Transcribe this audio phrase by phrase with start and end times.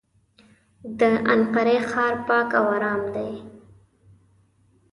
[0.99, 1.01] د
[1.33, 3.31] انقرې ښار پاک او ارام دی.